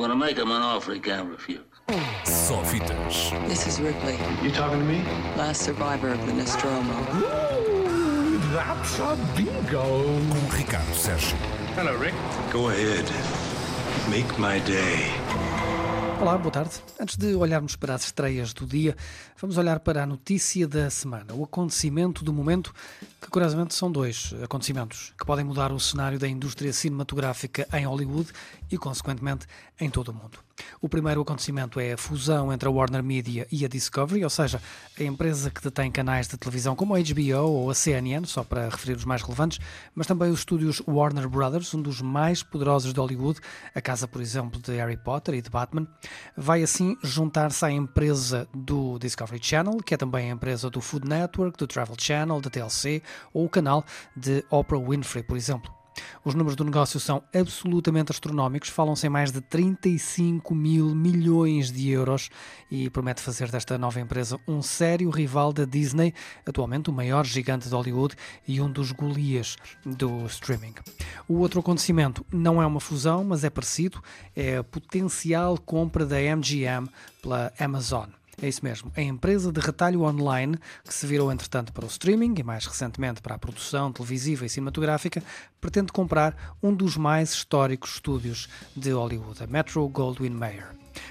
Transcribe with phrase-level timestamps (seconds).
[0.00, 1.60] gonna make him an offer he can't refuse.
[2.24, 3.30] Só fitas.
[3.48, 5.02] This is Ripley, You talking to me?
[5.36, 6.94] last survivor of the Nostromo.
[8.52, 9.82] That's a bingo.
[9.82, 11.36] Com Ricardo Sérgio.
[11.76, 12.14] Hello, Rick.
[12.52, 13.06] Go ahead.
[14.10, 15.12] Make my day.
[16.20, 16.72] Olá, boa tarde.
[17.00, 18.94] Antes de olharmos para as estreias do dia,
[19.40, 22.74] vamos olhar para a notícia da semana, o acontecimento do momento,
[23.18, 28.30] que curiosamente são dois acontecimentos que podem mudar o cenário da indústria cinematográfica em Hollywood
[28.70, 29.46] e, consequentemente,
[29.80, 30.38] em todo o mundo.
[30.80, 34.60] O primeiro acontecimento é a fusão entre a Warner Media e a Discovery, ou seja,
[34.98, 38.68] a empresa que detém canais de televisão como a HBO ou a CNN, só para
[38.68, 39.58] referir os mais relevantes,
[39.94, 43.40] mas também os estúdios Warner Brothers, um dos mais poderosos de Hollywood,
[43.74, 45.86] a casa, por exemplo, de Harry Potter e de Batman,
[46.36, 51.08] vai assim juntar-se à empresa do Discovery Channel, que é também a empresa do Food
[51.08, 53.02] Network, do Travel Channel, da TLC
[53.32, 53.84] ou o canal
[54.16, 55.79] de Oprah Winfrey, por exemplo.
[56.22, 61.88] Os números do negócio são absolutamente astronómicos, falam-se em mais de 35 mil milhões de
[61.88, 62.28] euros
[62.70, 66.12] e promete fazer desta nova empresa um sério rival da Disney,
[66.44, 68.14] atualmente o maior gigante de Hollywood
[68.46, 70.74] e um dos golias do streaming.
[71.26, 74.02] O outro acontecimento não é uma fusão, mas é parecido,
[74.36, 76.86] é a potencial compra da MGM
[77.22, 78.19] pela Amazon.
[78.42, 78.90] É isso mesmo.
[78.96, 83.20] A empresa de retalho online, que se virou entretanto para o streaming e mais recentemente
[83.20, 85.22] para a produção televisiva e cinematográfica,
[85.60, 90.68] pretende comprar um dos mais históricos estúdios de Hollywood, a Metro Goldwyn Mayer.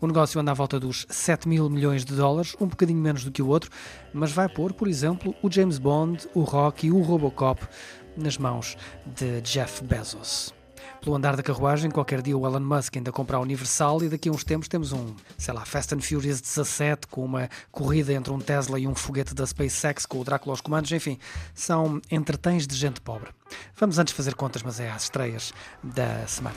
[0.00, 3.30] O negócio anda à volta dos 7 mil milhões de dólares, um bocadinho menos do
[3.30, 3.70] que o outro,
[4.14, 7.66] mas vai pôr, por exemplo, o James Bond, o Rock e o Robocop
[8.16, 10.54] nas mãos de Jeff Bezos
[11.00, 14.28] pelo andar da carruagem, qualquer dia o Elon Musk ainda compra a Universal e daqui
[14.28, 18.32] a uns tempos temos um, sei lá, Fast and Furious 17 com uma corrida entre
[18.32, 21.18] um Tesla e um foguete da SpaceX com o Drácula aos comandos, enfim,
[21.54, 23.30] são entretens de gente pobre.
[23.76, 26.56] Vamos antes fazer contas, mas é às estreias da semana.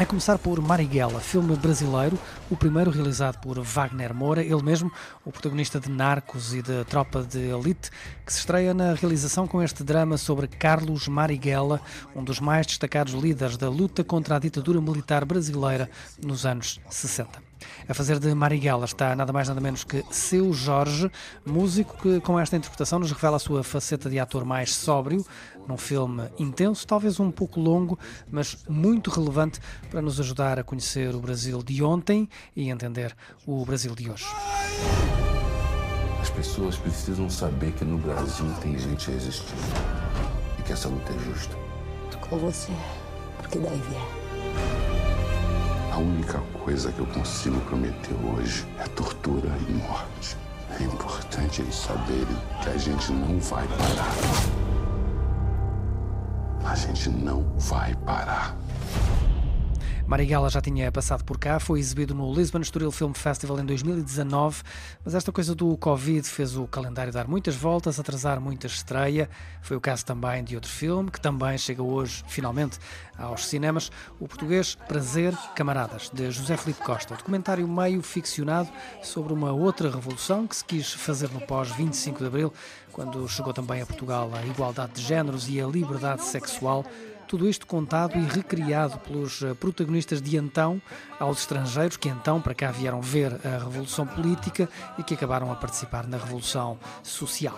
[0.00, 4.90] A começar por Marighella, filme brasileiro, o primeiro realizado por Wagner Moura, ele mesmo,
[5.26, 7.90] o protagonista de Narcos e de Tropa de Elite,
[8.24, 11.82] que se estreia na realização com este drama sobre Carlos Marighella,
[12.16, 15.90] um dos mais destacados líderes da luta contra a ditadura militar brasileira
[16.24, 17.49] nos anos 60.
[17.88, 21.10] A fazer de Marighella está nada mais nada menos que Seu Jorge,
[21.44, 25.24] músico que com esta interpretação nos revela a sua faceta de ator mais sóbrio,
[25.66, 27.98] num filme intenso, talvez um pouco longo,
[28.30, 29.60] mas muito relevante
[29.90, 33.14] para nos ajudar a conhecer o Brasil de ontem e entender
[33.46, 34.26] o Brasil de hoje.
[36.20, 39.50] As pessoas precisam saber que no Brasil tem gente resistindo
[40.58, 41.56] e que essa luta é justa.
[42.10, 42.72] Tô com você,
[43.38, 44.89] porque daí vier.
[45.90, 50.36] A única coisa que eu consigo prometer hoje é tortura e morte.
[50.78, 54.14] É importante eles saberem que a gente não vai parar.
[56.64, 58.56] A gente não vai parar.
[60.10, 64.60] Marighella já tinha passado por cá, foi exibido no Lisbon Estoril Film Festival em 2019,
[65.04, 69.30] mas esta coisa do Covid fez o calendário dar muitas voltas, atrasar muita estreia.
[69.62, 72.76] Foi o caso também de outro filme, que também chega hoje, finalmente,
[73.16, 78.68] aos cinemas, o português Prazer Camaradas, de José Felipe Costa, um documentário meio ficcionado
[79.04, 82.52] sobre uma outra revolução que se quis fazer no pós-25 de Abril,
[82.90, 86.84] quando chegou também a Portugal a igualdade de géneros e a liberdade sexual.
[87.30, 90.82] Tudo isto contado e recriado pelos protagonistas de então
[91.16, 94.68] aos estrangeiros que então para cá vieram ver a revolução política
[94.98, 97.56] e que acabaram a participar na revolução social.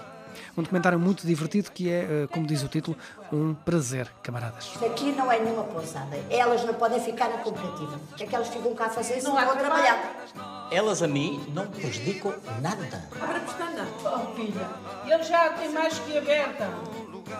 [0.54, 2.98] Um documentário muito divertido que é, como diz o título,
[3.32, 4.66] um prazer, camaradas.
[4.66, 6.18] Isto aqui não é nenhuma pousada.
[6.28, 7.98] Elas não podem ficar na cooperativa.
[8.20, 10.26] É que elas ficam cá a fazer se não vão trabalhar?
[10.70, 13.08] Elas a mim não prejudicam nada.
[13.18, 13.88] Abre a pestana.
[14.04, 14.68] Oh, filha,
[15.06, 16.68] ele já tem mais que aberta.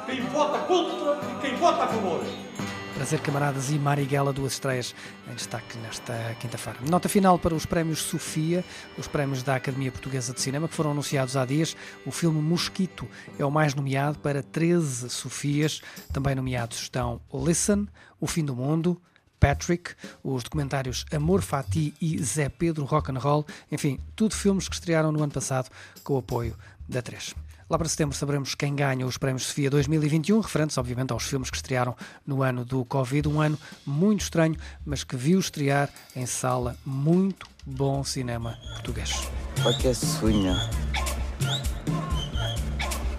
[0.07, 2.21] Quem vota contra e quem vota a favor.
[2.95, 4.95] Prazer, camaradas, e Marighella, duas estreias
[5.29, 6.79] em destaque nesta quinta-feira.
[6.89, 8.65] Nota final para os prémios Sofia,
[8.99, 11.75] os prémios da Academia Portuguesa de Cinema, que foram anunciados há dias.
[12.07, 13.09] O filme Mosquito
[13.39, 15.81] é o mais nomeado para 13 Sofias.
[16.13, 17.89] Também nomeados estão Listen,
[18.21, 19.01] O Fim do Mundo,
[19.43, 24.77] Patrick, os documentários Amor Fati e Zé Pedro Rock and Roll, enfim, tudo filmes que
[24.77, 25.69] estrearam no ano passado
[26.05, 26.57] com o apoio
[26.89, 27.35] da 3.
[27.69, 31.57] Lá para setembro saberemos quem ganha os Prémios Sofia 2021, referentes obviamente aos filmes que
[31.57, 34.55] estrearam no ano do Covid, um ano muito estranho,
[34.87, 39.29] mas que viu estrear em sala muito bom cinema português.
[39.61, 40.71] Para que sonha?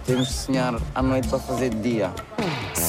[0.06, 2.14] Temos de sonhar à noite para fazer dia.